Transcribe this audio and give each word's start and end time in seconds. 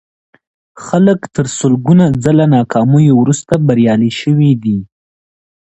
خلک 0.85 1.19
تر 1.35 1.45
سلګونه 1.57 2.05
ځله 2.23 2.45
ناکاميو 2.55 3.13
وروسته 3.21 3.53
بريالي 3.67 4.11
شوي 4.21 4.51
دي. 4.63 4.77